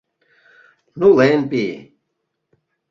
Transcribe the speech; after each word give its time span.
Нулен 0.99 1.39
пий. 1.49 1.73